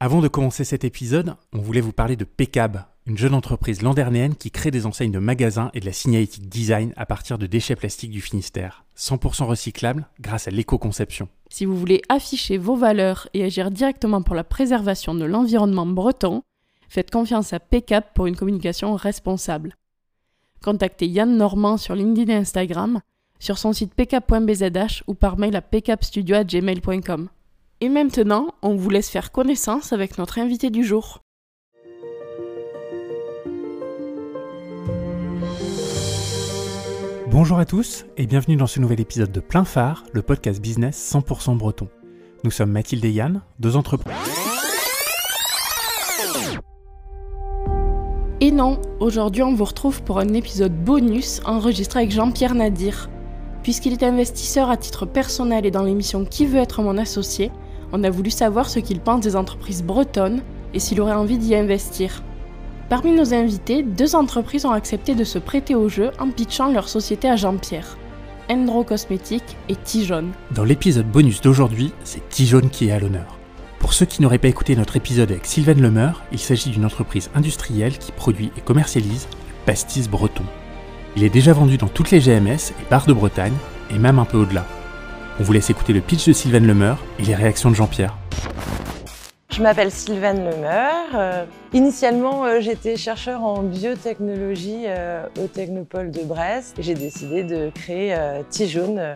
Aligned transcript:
Avant 0.00 0.20
de 0.20 0.28
commencer 0.28 0.62
cet 0.62 0.84
épisode, 0.84 1.34
on 1.52 1.58
voulait 1.58 1.80
vous 1.80 1.92
parler 1.92 2.14
de 2.14 2.22
Pecab, 2.22 2.84
une 3.04 3.18
jeune 3.18 3.34
entreprise 3.34 3.82
landernéenne 3.82 4.36
qui 4.36 4.52
crée 4.52 4.70
des 4.70 4.86
enseignes 4.86 5.10
de 5.10 5.18
magasins 5.18 5.72
et 5.74 5.80
de 5.80 5.86
la 5.86 5.92
signalétique 5.92 6.48
design 6.48 6.92
à 6.96 7.04
partir 7.04 7.36
de 7.36 7.46
déchets 7.46 7.74
plastiques 7.74 8.12
du 8.12 8.20
Finistère, 8.20 8.84
100% 8.96 9.46
recyclables 9.46 10.06
grâce 10.20 10.46
à 10.46 10.52
l'éco-conception. 10.52 11.28
Si 11.50 11.64
vous 11.64 11.76
voulez 11.76 12.00
afficher 12.08 12.58
vos 12.58 12.76
valeurs 12.76 13.28
et 13.34 13.42
agir 13.42 13.72
directement 13.72 14.22
pour 14.22 14.36
la 14.36 14.44
préservation 14.44 15.16
de 15.16 15.24
l'environnement 15.24 15.86
breton, 15.86 16.44
faites 16.88 17.10
confiance 17.10 17.52
à 17.52 17.58
Pecab 17.58 18.04
pour 18.14 18.28
une 18.28 18.36
communication 18.36 18.94
responsable. 18.94 19.74
Contactez 20.62 21.08
Yann 21.08 21.36
Normand 21.36 21.76
sur 21.76 21.96
LinkedIn 21.96 22.32
et 22.32 22.36
Instagram, 22.36 23.00
sur 23.40 23.58
son 23.58 23.72
site 23.72 23.94
pcap.bzh 23.94 25.02
ou 25.08 25.14
par 25.14 25.38
mail 25.38 25.56
à 25.56 25.60
pcapstudio.gmail.com. 25.60 27.30
Et 27.80 27.88
maintenant, 27.88 28.48
on 28.62 28.74
vous 28.74 28.90
laisse 28.90 29.08
faire 29.08 29.30
connaissance 29.30 29.92
avec 29.92 30.18
notre 30.18 30.40
invité 30.40 30.68
du 30.68 30.82
jour. 30.82 31.22
Bonjour 37.30 37.60
à 37.60 37.64
tous 37.64 38.04
et 38.16 38.26
bienvenue 38.26 38.56
dans 38.56 38.66
ce 38.66 38.80
nouvel 38.80 38.98
épisode 38.98 39.30
de 39.30 39.38
Plein 39.38 39.64
Phare, 39.64 40.02
le 40.12 40.22
podcast 40.22 40.60
business 40.60 41.14
100% 41.14 41.56
breton. 41.56 41.88
Nous 42.42 42.50
sommes 42.50 42.72
Mathilde 42.72 43.04
et 43.04 43.12
Yann, 43.12 43.42
deux 43.60 43.76
entreprises. 43.76 44.12
Et 48.40 48.50
non, 48.50 48.80
aujourd'hui 48.98 49.44
on 49.44 49.54
vous 49.54 49.64
retrouve 49.64 50.02
pour 50.02 50.18
un 50.18 50.34
épisode 50.34 50.74
bonus 50.74 51.40
enregistré 51.44 52.00
avec 52.00 52.10
Jean-Pierre 52.10 52.56
Nadir. 52.56 53.08
Puisqu'il 53.62 53.92
est 53.92 54.02
investisseur 54.02 54.68
à 54.68 54.76
titre 54.76 55.06
personnel 55.06 55.64
et 55.64 55.70
dans 55.70 55.84
l'émission 55.84 56.24
Qui 56.24 56.46
veut 56.46 56.58
être 56.58 56.82
mon 56.82 56.98
associé, 56.98 57.52
on 57.92 58.04
a 58.04 58.10
voulu 58.10 58.30
savoir 58.30 58.68
ce 58.68 58.78
qu'il 58.78 59.00
pense 59.00 59.20
des 59.20 59.36
entreprises 59.36 59.82
bretonnes 59.82 60.42
et 60.74 60.80
s'il 60.80 61.00
aurait 61.00 61.12
envie 61.12 61.38
d'y 61.38 61.54
investir. 61.54 62.22
Parmi 62.88 63.12
nos 63.12 63.34
invités, 63.34 63.82
deux 63.82 64.14
entreprises 64.14 64.64
ont 64.64 64.72
accepté 64.72 65.14
de 65.14 65.24
se 65.24 65.38
prêter 65.38 65.74
au 65.74 65.88
jeu 65.88 66.10
en 66.18 66.30
pitchant 66.30 66.72
leur 66.72 66.88
société 66.88 67.28
à 67.28 67.36
Jean-Pierre. 67.36 67.98
Endro 68.50 68.82
Cosmétiques 68.82 69.56
et 69.68 69.76
Tijone. 69.76 70.32
Dans 70.54 70.64
l'épisode 70.64 71.06
bonus 71.06 71.42
d'aujourd'hui, 71.42 71.92
c'est 72.02 72.26
Tijone 72.30 72.70
qui 72.70 72.88
est 72.88 72.92
à 72.92 72.98
l'honneur. 72.98 73.38
Pour 73.78 73.92
ceux 73.92 74.06
qui 74.06 74.22
n'auraient 74.22 74.38
pas 74.38 74.48
écouté 74.48 74.74
notre 74.74 74.96
épisode 74.96 75.30
avec 75.30 75.44
Sylvain 75.44 75.74
Lemeur, 75.74 76.22
il 76.32 76.38
s'agit 76.38 76.70
d'une 76.70 76.86
entreprise 76.86 77.30
industrielle 77.34 77.98
qui 77.98 78.10
produit 78.10 78.50
et 78.56 78.60
commercialise 78.60 79.26
du 79.26 79.52
pastis 79.66 80.08
breton. 80.08 80.44
Il 81.16 81.24
est 81.24 81.30
déjà 81.30 81.52
vendu 81.52 81.76
dans 81.76 81.88
toutes 81.88 82.10
les 82.10 82.20
GMS 82.20 82.70
et 82.70 82.90
bars 82.90 83.06
de 83.06 83.12
Bretagne, 83.12 83.54
et 83.90 83.98
même 83.98 84.18
un 84.18 84.24
peu 84.24 84.38
au-delà. 84.38 84.66
On 85.40 85.44
vous 85.44 85.52
laisse 85.52 85.70
écouter 85.70 85.92
le 85.92 86.00
pitch 86.00 86.26
de 86.26 86.32
Sylvain 86.32 86.58
Lemeur 86.58 86.98
et 87.20 87.22
les 87.22 87.34
réactions 87.36 87.70
de 87.70 87.76
Jean-Pierre. 87.76 88.16
Je 89.50 89.62
m'appelle 89.62 89.92
Sylvaine 89.92 90.44
Lemeur. 90.44 90.92
Euh, 91.14 91.44
initialement, 91.72 92.44
euh, 92.44 92.58
j'étais 92.60 92.96
chercheur 92.96 93.44
en 93.44 93.62
biotechnologie 93.62 94.86
euh, 94.86 95.24
au 95.40 95.46
Technopole 95.46 96.10
de 96.10 96.22
Brest. 96.22 96.74
J'ai 96.80 96.94
décidé 96.94 97.44
de 97.44 97.70
créer 97.72 98.16
Tijaune, 98.50 99.14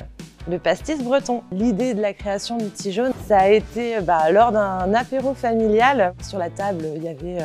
le 0.49 0.59
pastis 0.61 1.03
breton. 1.03 1.43
L'idée 1.51 1.93
de 1.93 2.01
la 2.01 2.13
création 2.13 2.57
du 2.57 2.71
Tijaune, 2.71 3.13
ça 3.27 3.39
a 3.39 3.49
été 3.49 4.01
bah, 4.01 4.31
lors 4.31 4.53
d'un 4.53 4.95
apéro 4.95 5.35
familial. 5.35 6.15
Sur 6.23 6.39
la 6.39 6.51
table, 6.51 6.85
il 6.95 7.03
y 7.03 7.09
avait 7.09 7.39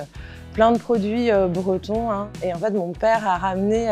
plein 0.54 0.72
de 0.72 0.78
produits 0.78 1.32
bretons. 1.50 2.12
Hein. 2.12 2.30
Et 2.44 2.54
en 2.54 2.60
fait, 2.60 2.72
mon 2.72 2.94
père 2.94 3.28
a 3.28 3.38
ramené 3.38 3.92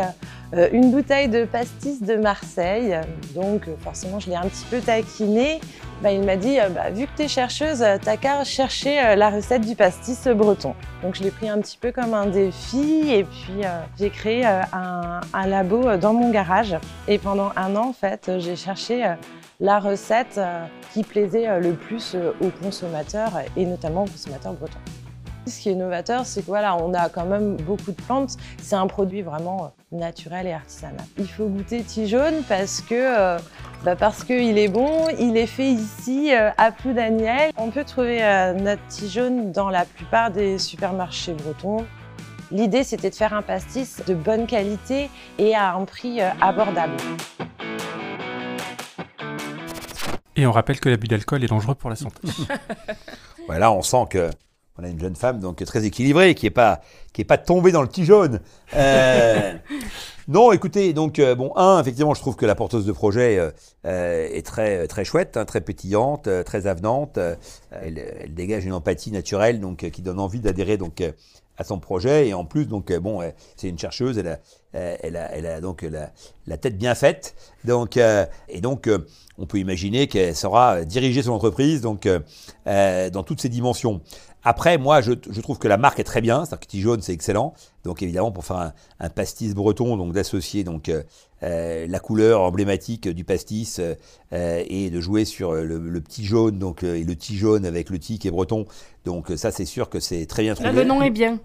une 0.54 0.92
bouteille 0.92 1.28
de 1.28 1.46
pastis 1.46 2.02
de 2.02 2.16
Marseille. 2.16 3.00
Donc 3.34 3.68
euh, 3.68 3.76
forcément, 3.80 4.20
je 4.20 4.30
l'ai 4.30 4.36
un 4.36 4.48
petit 4.48 4.66
peu 4.70 4.80
taquiné. 4.80 5.60
Bah, 6.02 6.12
il 6.12 6.24
m'a 6.24 6.36
dit, 6.36 6.60
euh, 6.60 6.70
bah, 6.70 6.90
vu 6.90 7.06
que 7.06 7.12
tu 7.16 7.24
es 7.24 7.28
chercheuse, 7.28 7.84
t'as 8.02 8.18
qu'à 8.18 8.44
chercher 8.44 9.16
la 9.16 9.30
recette 9.30 9.62
du 9.62 9.76
pastis 9.76 10.28
breton. 10.28 10.76
Donc 11.04 11.16
je 11.16 11.24
l'ai 11.24 11.32
pris 11.32 11.50
un 11.50 11.60
petit 11.60 11.78
peu 11.78 11.92
comme 11.92 12.14
un 12.14 12.28
défi 12.28 13.12
et 13.12 13.24
puis 13.24 13.62
j'ai 13.98 14.10
créé 14.10 14.46
un, 14.46 15.48
labo 15.48 15.98
dans 15.98 16.14
mon 16.14 16.32
garage. 16.32 16.76
Et 17.08 17.18
pendant 17.18 17.52
un 17.56 17.76
an, 17.76 17.90
en 17.90 17.94
fait, 17.94 18.32
j'ai 18.38 18.56
cherché 18.56 19.06
la 19.60 19.80
recette 19.80 20.40
qui 20.94 21.04
plaisait 21.04 21.60
le 21.60 21.74
plus 21.74 22.16
aux 22.42 22.50
consommateurs 22.64 23.32
et 23.56 23.66
notamment 23.66 24.04
aux 24.04 24.10
consommateurs 24.10 24.54
bretons. 24.54 24.80
Ce 25.48 25.60
qui 25.60 25.70
est 25.70 25.76
novateur, 25.76 26.26
c'est 26.26 26.42
que 26.42 26.48
voilà, 26.48 26.76
on 26.76 26.94
a 26.96 27.08
quand 27.08 27.26
même 27.26 27.56
beaucoup 27.58 27.92
de 27.92 28.02
plantes. 28.02 28.36
C'est 28.62 28.76
un 28.76 28.88
produit 28.88 29.22
vraiment 29.22 29.66
euh, 29.66 29.98
naturel 29.98 30.48
et 30.48 30.54
artisanal. 30.54 31.06
Il 31.20 31.28
faut 31.28 31.46
goûter 31.46 31.84
Tijaune 31.84 32.42
parce 32.50 32.82
que 32.82 32.96
euh, 32.96 33.38
bah 33.84 33.96
parce 33.96 34.24
qu'il 34.24 34.58
est 34.58 34.68
bon, 34.68 35.08
il 35.20 35.38
est 35.38 35.46
fait 35.46 35.70
ici 35.70 36.34
euh, 36.34 36.50
à 36.58 36.72
Ploudaniel. 36.72 37.52
On 37.58 37.70
peut 37.70 37.84
trouver 37.84 38.22
notre 38.60 38.86
Tijaune 38.88 39.52
dans 39.52 39.70
la 39.70 39.86
plupart 39.86 40.32
des 40.32 40.58
supermarchés 40.58 41.34
bretons. 41.34 41.86
L'idée, 42.52 42.84
c'était 42.84 43.12
de 43.12 43.16
faire 43.16 43.34
un 43.34 43.42
pastis 43.42 44.02
de 44.08 44.16
bonne 44.16 44.48
qualité 44.48 45.10
et 45.38 45.56
à 45.56 45.76
un 45.76 45.86
prix 45.86 46.22
abordable. 46.22 46.96
Et 50.36 50.46
on 50.46 50.52
rappelle 50.52 50.80
que 50.80 50.90
l'abus 50.90 51.08
d'alcool 51.08 51.44
est 51.44 51.48
dangereux 51.48 51.76
pour 51.76 51.90
la 51.90 51.96
santé. 51.96 52.20
voilà, 53.48 53.72
on 53.72 53.82
sent 53.82 54.06
que 54.10 54.30
on 54.78 54.84
a 54.84 54.90
une 54.90 55.00
jeune 55.00 55.16
femme 55.16 55.40
donc 55.40 55.64
très 55.64 55.86
équilibrée, 55.86 56.36
qui 56.36 56.46
n'est 56.46 56.52
pas, 56.52 56.82
qui 57.14 57.22
est 57.22 57.26
pas 57.26 57.38
tombée 57.38 57.72
dans 57.72 57.82
le 57.82 57.88
petit 57.88 58.04
jaune. 58.04 58.42
Euh, 58.76 59.54
non, 60.28 60.52
écoutez, 60.52 60.92
donc 60.94 61.20
euh, 61.20 61.34
bon, 61.34 61.56
un, 61.56 61.80
effectivement, 61.80 62.14
je 62.14 62.20
trouve 62.20 62.36
que 62.36 62.46
la 62.46 62.56
porteuse 62.56 62.86
de 62.86 62.92
projet 62.92 63.40
euh, 63.86 64.28
est 64.30 64.46
très 64.46 64.88
très 64.88 65.06
chouette, 65.06 65.38
hein, 65.38 65.46
très 65.46 65.62
pétillante, 65.62 66.28
très 66.44 66.68
avenante. 66.68 67.18
Elle, 67.72 68.34
dégage 68.34 68.66
une 68.66 68.74
empathie 68.74 69.12
naturelle, 69.12 69.62
donc 69.62 69.90
qui 69.90 70.02
donne 70.02 70.20
envie 70.20 70.42
d'adhérer 70.42 70.78
donc 70.78 71.02
à 71.58 71.64
son 71.64 71.80
projet. 71.80 72.28
Et 72.28 72.34
en 72.34 72.44
plus, 72.44 72.66
donc 72.66 72.92
bon, 72.98 73.22
c'est 73.56 73.70
une 73.70 73.80
chercheuse, 73.80 74.18
elle 74.18 74.28
a, 74.28 74.40
elle 74.74 75.16
a, 75.16 75.32
elle 75.32 75.46
a 75.46 75.62
donc 75.62 75.84
la, 75.84 76.12
la, 76.48 76.58
tête 76.58 76.78
bien 76.78 76.96
faite. 76.96 77.36
Donc 77.64 77.96
et 77.96 78.60
donc 78.62 78.90
on 79.38 79.46
peut 79.46 79.60
imaginer 79.60 80.08
qu'elle 80.08 80.36
saura 80.36 80.84
diriger 80.84 81.24
son 81.24 81.32
entreprise 81.32 81.80
donc 81.80 82.10
dans 82.66 83.24
toutes 83.26 83.40
ses 83.40 83.50
dimensions. 83.50 84.02
Après, 84.48 84.78
moi, 84.78 85.02
je, 85.02 85.12
trouve 85.42 85.58
que 85.58 85.68
la 85.68 85.78
marque 85.78 86.00
est 86.00 86.04
très 86.04 86.22
bien. 86.22 86.46
C'est-à-dire 86.46 86.60
que 86.60 86.66
Petit 86.68 86.80
Jaune, 86.80 87.02
c'est 87.02 87.14
excellent. 87.14 87.56
Donc, 87.84 88.04
évidemment, 88.04 88.32
pour 88.32 88.46
faire 88.46 88.74
un, 89.00 89.10
pastis 89.10 89.56
breton, 89.56 89.98
donc 89.98 90.14
d'associer 90.14 90.64
donc 90.64 90.88
euh, 90.88 91.02
euh, 91.42 91.88
la 91.90 92.00
couleur 92.00 92.42
emblématique 92.42 93.08
du 93.08 93.24
pastis 93.24 93.80
euh, 93.80 94.64
et 94.68 94.92
de 94.92 95.02
jouer 95.02 95.26
sur 95.26 95.54
le, 95.56 96.00
petit 96.00 96.26
jaune, 96.26 96.60
donc 96.60 96.84
et 96.84 97.04
le 97.04 97.16
petit 97.16 97.36
jaune 97.38 97.66
avec 97.66 97.90
le 97.90 97.98
qui 97.98 98.20
est 98.24 98.32
breton. 98.32 98.66
Donc, 99.04 99.32
ça, 99.36 99.50
c'est 99.50 99.66
sûr 99.66 99.90
que 99.90 100.00
c'est 100.00 100.28
très 100.28 100.44
bien 100.44 100.54
trouvé. 100.54 100.72
le 100.72 100.84
nom 100.84 101.02
est 101.02 101.10
bien. 101.10 101.40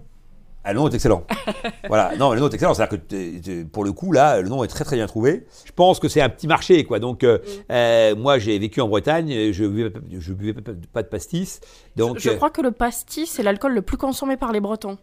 Ah, 0.63 0.73
le 0.73 0.79
nom 0.79 0.87
est 0.87 0.93
excellent. 0.93 1.25
voilà, 1.87 2.15
non, 2.17 2.33
le 2.33 2.39
nom 2.39 2.47
est 2.47 2.53
excellent. 2.53 2.73
C'est-à-dire 2.73 2.99
que 2.99 3.63
pour 3.63 3.83
le 3.83 3.91
coup, 3.93 4.11
là, 4.11 4.41
le 4.41 4.49
nom 4.49 4.63
est 4.63 4.67
très 4.67 4.83
très 4.83 4.95
bien 4.95 5.07
trouvé. 5.07 5.47
Je 5.65 5.71
pense 5.71 5.99
que 5.99 6.07
c'est 6.07 6.21
un 6.21 6.29
petit 6.29 6.47
marché, 6.47 6.83
quoi. 6.83 6.99
Donc, 6.99 7.23
euh, 7.23 7.39
mm. 7.39 7.71
euh, 7.71 8.15
moi, 8.15 8.37
j'ai 8.37 8.57
vécu 8.59 8.79
en 8.79 8.87
Bretagne, 8.87 9.51
je 9.51 9.65
buvais, 9.65 9.91
je 10.11 10.33
buvais 10.33 10.53
pas 10.53 11.01
de 11.01 11.07
pastis. 11.07 11.61
Donc, 11.95 12.19
je, 12.19 12.29
crois 12.29 12.51
que 12.51 12.61
le 12.61 12.71
pastis, 12.71 13.29
c'est 13.29 13.43
l'alcool 13.43 13.73
le 13.73 13.81
plus 13.81 13.97
consommé 13.97 14.37
par 14.37 14.51
les 14.51 14.59
Bretons. 14.59 14.97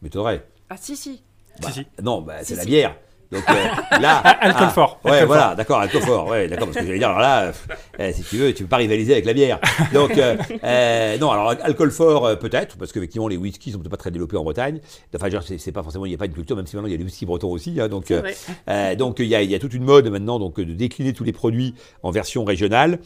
Mais 0.00 0.08
t'aurais. 0.08 0.46
Ah, 0.70 0.76
si, 0.78 0.96
si. 0.96 1.22
Bah, 1.60 1.68
si, 1.70 1.80
si. 1.80 1.86
Non, 2.02 2.22
bah, 2.22 2.36
c'est 2.42 2.56
la 2.56 2.64
bière. 2.64 2.96
Donc 3.32 3.42
euh, 3.48 3.98
là, 4.00 4.18
alcool 4.40 4.66
ah, 4.68 4.70
fort. 4.70 5.00
Ouais, 5.04 5.24
voilà, 5.24 5.54
d'accord, 5.54 5.80
alcool 5.80 6.02
fort. 6.02 6.28
Ouais, 6.28 6.48
d'accord, 6.48 6.66
parce 6.66 6.78
que 6.78 6.86
j'allais 6.86 6.98
dire, 6.98 7.08
alors 7.08 7.20
là, 7.20 7.52
eh, 7.98 8.12
si 8.12 8.22
tu 8.22 8.36
veux, 8.36 8.52
tu 8.54 8.64
peux 8.64 8.68
pas 8.68 8.76
rivaliser 8.76 9.12
avec 9.12 9.24
la 9.24 9.32
bière. 9.32 9.60
Donc 9.92 10.16
euh, 10.16 10.36
euh, 10.64 11.18
non, 11.18 11.30
alors 11.30 11.54
alcool 11.62 11.90
fort 11.90 12.38
peut-être, 12.38 12.76
parce 12.76 12.92
qu'effectivement 12.92 13.28
les 13.28 13.36
whiskies 13.36 13.72
sont 13.72 13.78
peut-être 13.78 13.90
pas 13.90 13.96
très 13.96 14.10
développés 14.10 14.36
en 14.36 14.44
Bretagne. 14.44 14.80
Enfin, 15.14 15.28
c'est 15.58 15.72
pas 15.72 15.82
forcément, 15.82 16.06
il 16.06 16.10
n'y 16.10 16.14
a 16.14 16.18
pas 16.18 16.26
une 16.26 16.32
culture, 16.32 16.56
même 16.56 16.66
si 16.66 16.76
maintenant 16.76 16.88
il 16.88 16.92
y 16.92 16.94
a 16.94 16.98
des 16.98 17.04
whiskies 17.04 17.26
bretons 17.26 17.50
aussi. 17.50 17.80
Hein, 17.80 17.88
donc 17.88 18.12
donc 18.98 19.18
il 19.18 19.26
y 19.26 19.34
a, 19.34 19.42
y 19.42 19.54
a 19.54 19.58
toute 19.58 19.74
une 19.74 19.84
mode 19.84 20.08
maintenant, 20.08 20.38
donc 20.38 20.60
de 20.60 20.72
décliner 20.72 21.12
tous 21.12 21.24
les 21.24 21.32
produits 21.32 21.74
en 22.02 22.10
version 22.10 22.44
régionale. 22.44 22.98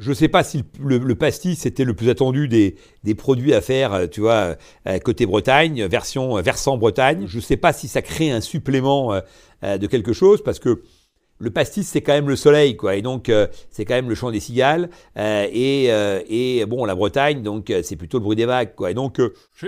Je 0.00 0.08
ne 0.08 0.14
sais 0.14 0.28
pas 0.28 0.42
si 0.42 0.64
le, 0.82 1.14
pastis 1.14 1.66
était 1.66 1.84
le 1.84 1.92
plus 1.92 2.08
attendu 2.08 2.48
des, 2.48 2.74
produits 3.14 3.52
à 3.52 3.60
faire, 3.60 3.92
euh, 3.92 4.06
tu 4.06 4.22
vois, 4.22 4.56
euh, 4.88 4.98
côté 4.98 5.26
Bretagne, 5.26 5.84
version 5.84 6.38
euh, 6.38 6.40
versant 6.40 6.78
Bretagne. 6.78 7.26
Je 7.28 7.36
ne 7.36 7.42
sais 7.42 7.58
pas 7.58 7.74
si 7.74 7.86
ça 7.86 8.00
crée 8.00 8.30
un 8.30 8.40
supplément 8.40 9.12
de 9.62 9.86
quelque 9.86 10.14
chose, 10.14 10.42
parce 10.42 10.58
que 10.58 10.82
le 11.38 11.50
pastis, 11.50 11.86
c'est 11.86 12.00
quand 12.00 12.12
même 12.12 12.28
le 12.28 12.36
soleil, 12.36 12.76
quoi. 12.76 12.96
Et 12.96 13.02
donc, 13.02 13.30
c'est 13.70 13.84
quand 13.84 13.94
même 13.94 14.08
le 14.08 14.14
chant 14.14 14.30
des 14.30 14.40
cigales. 14.40 14.88
et, 15.16 16.64
bon, 16.66 16.86
la 16.86 16.94
Bretagne, 16.94 17.42
donc, 17.42 17.70
c'est 17.82 17.96
plutôt 17.96 18.18
le 18.18 18.24
bruit 18.24 18.36
des 18.36 18.46
vagues, 18.46 18.74
quoi. 18.74 18.90
Et 18.90 18.94
donc, 18.94 19.20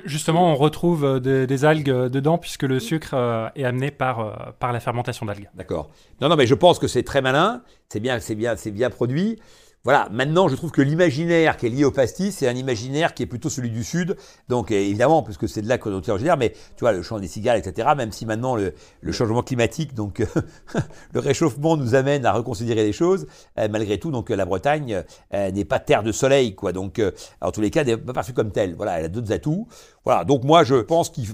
Justement, 0.06 0.50
on 0.50 0.54
retrouve 0.54 1.20
des, 1.20 1.64
algues 1.66 2.08
dedans, 2.08 2.38
puisque 2.38 2.62
le 2.62 2.80
sucre 2.80 3.14
est 3.54 3.64
amené 3.64 3.90
par, 3.90 4.54
par 4.58 4.72
la 4.72 4.80
fermentation 4.80 5.26
d'algues. 5.26 5.50
D'accord. 5.54 5.90
Non, 6.22 6.30
non, 6.30 6.36
mais 6.36 6.46
je 6.46 6.54
pense 6.54 6.78
que 6.78 6.86
c'est 6.86 7.02
très 7.02 7.20
malin. 7.20 7.62
C'est 7.90 8.00
bien, 8.00 8.18
c'est 8.18 8.34
bien, 8.34 8.56
c'est 8.56 8.70
bien 8.70 8.88
produit. 8.88 9.38
Voilà, 9.84 10.08
maintenant 10.12 10.46
je 10.48 10.54
trouve 10.54 10.70
que 10.70 10.82
l'imaginaire 10.82 11.56
qui 11.56 11.66
est 11.66 11.70
lié 11.70 11.84
au 11.84 11.90
pastis, 11.90 12.36
c'est 12.36 12.46
un 12.46 12.54
imaginaire 12.54 13.14
qui 13.14 13.24
est 13.24 13.26
plutôt 13.26 13.50
celui 13.50 13.70
du 13.70 13.82
Sud. 13.82 14.16
Donc 14.48 14.70
évidemment, 14.70 15.24
puisque 15.24 15.48
c'est 15.48 15.62
de 15.62 15.68
là 15.68 15.76
qu'on 15.78 16.00
est 16.00 16.08
originaire, 16.08 16.36
mais 16.36 16.50
tu 16.50 16.80
vois, 16.80 16.92
le 16.92 17.02
champ 17.02 17.18
des 17.18 17.26
cigales, 17.26 17.58
etc., 17.58 17.88
même 17.96 18.12
si 18.12 18.24
maintenant 18.24 18.54
le, 18.54 18.72
changement 19.10 19.42
climatique, 19.42 19.94
donc 19.94 20.24
le 21.12 21.20
réchauffement 21.20 21.76
nous 21.76 21.96
amène 21.96 22.24
à 22.26 22.32
reconsidérer 22.32 22.84
les 22.84 22.92
choses, 22.92 23.26
euh, 23.58 23.68
malgré 23.68 23.98
tout, 23.98 24.12
donc 24.12 24.30
la 24.30 24.44
Bretagne 24.44 25.02
euh, 25.34 25.50
n'est 25.50 25.64
pas 25.64 25.80
terre 25.80 26.04
de 26.04 26.12
soleil, 26.12 26.54
quoi. 26.54 26.72
Donc, 26.72 26.98
euh, 26.98 27.10
en 27.40 27.50
tous 27.50 27.60
les 27.60 27.70
cas, 27.70 27.82
n'est 27.82 27.96
pas 27.96 28.12
perçue 28.12 28.32
comme 28.32 28.52
telle. 28.52 28.74
Voilà, 28.76 29.00
elle 29.00 29.06
a 29.06 29.08
d'autres 29.08 29.32
atouts. 29.32 29.66
Voilà, 30.04 30.24
donc 30.24 30.44
moi 30.44 30.64
je 30.64 30.76
pense 30.76 31.10
qu'il 31.10 31.26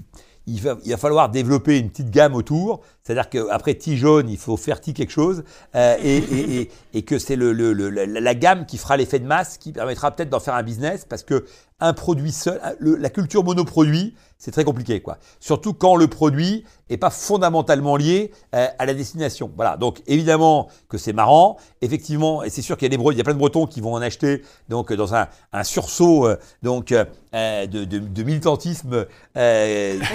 il 0.46 0.62
va, 0.62 0.78
il 0.84 0.90
va, 0.90 0.96
falloir 0.96 1.28
développer 1.28 1.78
une 1.78 1.90
petite 1.90 2.10
gamme 2.10 2.34
autour. 2.34 2.80
C'est-à-dire 3.08 3.30
qu'après 3.30 3.74
Ti 3.74 3.96
jaune, 3.96 4.28
il 4.28 4.36
faut 4.36 4.58
faire 4.58 4.82
Ti 4.82 4.92
quelque 4.92 5.12
chose. 5.12 5.42
Euh, 5.74 5.96
et, 6.02 6.18
et, 6.18 6.60
et, 6.60 6.70
et, 6.92 7.02
que 7.02 7.18
c'est 7.18 7.36
le, 7.36 7.54
le, 7.54 7.72
le, 7.72 7.88
la, 7.88 8.34
gamme 8.34 8.66
qui 8.66 8.76
fera 8.76 8.98
l'effet 8.98 9.18
de 9.18 9.24
masse, 9.24 9.56
qui 9.56 9.72
permettra 9.72 10.10
peut-être 10.10 10.28
d'en 10.28 10.40
faire 10.40 10.54
un 10.54 10.62
business. 10.62 11.06
Parce 11.08 11.22
que 11.22 11.46
un 11.80 11.92
produit 11.92 12.32
seul, 12.32 12.60
la 12.80 13.08
culture 13.08 13.44
monoproduit, 13.44 14.14
c'est 14.36 14.50
très 14.50 14.64
compliqué. 14.64 15.00
quoi. 15.00 15.18
Surtout 15.40 15.74
quand 15.74 15.94
le 15.96 16.08
produit 16.08 16.64
est 16.90 16.96
pas 16.96 17.10
fondamentalement 17.10 17.96
lié 17.96 18.32
euh, 18.54 18.66
à 18.78 18.86
la 18.86 18.94
destination. 18.94 19.50
Voilà. 19.54 19.76
Donc 19.76 20.02
évidemment 20.06 20.68
que 20.88 20.98
c'est 20.98 21.12
marrant. 21.12 21.56
Effectivement, 21.82 22.42
et 22.42 22.50
c'est 22.50 22.62
sûr 22.62 22.76
qu'il 22.76 22.92
y 22.92 22.94
a 22.94 22.96
des 22.96 23.02
il 23.12 23.16
y 23.16 23.20
a 23.20 23.24
plein 23.24 23.34
de 23.34 23.38
Bretons 23.38 23.66
qui 23.66 23.80
vont 23.80 23.94
en 23.94 24.02
acheter 24.02 24.42
donc 24.68 24.92
dans 24.92 25.14
un, 25.14 25.28
un 25.52 25.64
sursaut 25.64 26.26
euh, 26.26 26.36
donc 26.62 26.88
de, 26.88 27.66
de, 27.66 27.84
de, 27.84 28.22
militantisme 28.22 29.06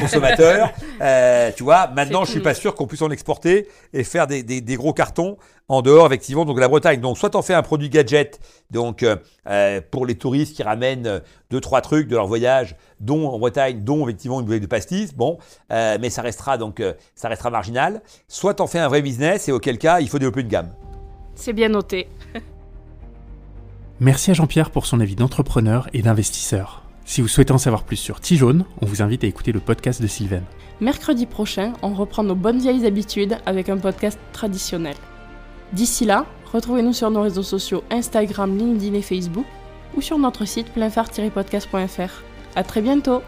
consommateur. 0.02 0.70
tu 1.56 1.64
vois. 1.64 1.88
Maintenant, 1.88 2.26
je 2.26 2.32
suis 2.32 2.42
pas 2.42 2.54
sûr 2.54 2.76
qu'on 2.76 2.83
puisse 2.88 3.02
en 3.02 3.10
exporter 3.10 3.68
et 3.94 4.04
faire 4.04 4.28
des, 4.28 4.44
des, 4.44 4.62
des, 4.62 4.76
gros 4.76 4.94
cartons 4.94 5.38
en 5.68 5.82
dehors 5.82 6.08
effectivement 6.08 6.46
donc 6.46 6.56
de 6.56 6.62
la 6.62 6.68
Bretagne. 6.68 7.02
Donc 7.02 7.18
soit 7.18 7.36
on 7.36 7.42
fait 7.42 7.54
un 7.54 7.64
produit 7.64 7.90
gadget 7.90 8.40
donc 8.72 9.06
pour 9.92 10.06
les 10.06 10.16
touristes 10.16 10.56
qui 10.56 10.64
ramènent 10.64 11.22
deux 11.50 11.62
trois 11.62 11.82
trucs 11.82 12.08
de 12.08 12.16
leur 12.16 12.28
voyage, 12.28 12.76
dont 13.00 13.28
en 13.30 13.40
Bretagne, 13.40 13.84
dont 13.84 14.04
effectivement 14.08 14.40
une 14.40 14.46
bouteille 14.46 14.62
de 14.62 14.68
pastis. 14.68 15.16
Bon, 15.16 15.38
mais 15.70 16.10
ça 16.10 16.22
restera 16.22 16.58
donc 16.58 16.80
euh, 16.80 16.94
ça 17.16 17.30
restera 17.30 17.50
marginal. 17.50 18.02
Soit 18.28 18.62
en 18.62 18.68
fais 18.68 18.80
un 18.80 18.88
vrai 18.88 19.02
business 19.02 19.48
et 19.48 19.52
auquel 19.52 19.78
cas 19.78 20.00
il 20.00 20.10
faut 20.10 20.20
développer 20.20 20.42
une 20.42 20.48
gamme. 20.48 20.74
C'est 21.36 21.54
bien 21.54 21.70
noté. 21.70 22.08
Merci 24.00 24.32
à 24.32 24.34
Jean-Pierre 24.34 24.70
pour 24.70 24.86
son 24.86 25.00
avis 25.00 25.16
d'entrepreneur 25.16 25.88
et 25.94 26.02
d'investisseur. 26.02 26.83
Si 27.06 27.22
vous 27.22 27.28
souhaitez 27.28 27.52
en 27.52 27.58
savoir 27.58 27.84
plus 27.84 27.98
sur 27.98 28.20
Tijaune, 28.20 28.66
on 28.82 28.86
vous 28.86 29.02
invite 29.02 29.24
à 29.24 29.28
écouter 29.28 29.52
le 29.52 29.60
podcast 29.60 30.02
de 30.02 30.08
Sylvain. 30.08 30.42
Mercredi 30.80 31.26
prochain, 31.26 31.74
on 31.82 31.94
reprend 31.94 32.24
nos 32.24 32.36
bonnes 32.36 32.60
vieilles 32.60 32.86
habitudes 32.86 33.38
avec 33.46 33.70
un 33.70 33.78
podcast 33.78 34.18
traditionnel. 34.32 34.96
D'ici 35.74 36.06
là, 36.06 36.26
retrouvez-nous 36.52 36.94
sur 36.94 37.12
nos 37.12 37.22
réseaux 37.22 37.44
sociaux 37.44 37.84
Instagram, 37.92 38.58
LinkedIn 38.58 38.94
et 38.96 39.02
Facebook 39.02 39.46
ou 39.96 40.02
sur 40.02 40.18
notre 40.18 40.46
site 40.46 40.74
pleinphare-podcast.fr. 40.74 42.24
À 42.56 42.64
très 42.64 42.82
bientôt 42.82 43.22